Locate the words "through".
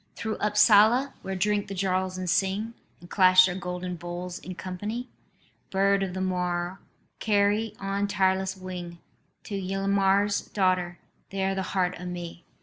0.15-0.37